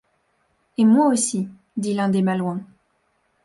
Et 0.79 0.83
moi 0.83 1.09
aussi, 1.09 1.47
dit 1.77 1.93
l’un 1.93 2.09
des 2.09 2.23
malouins. 2.23 2.65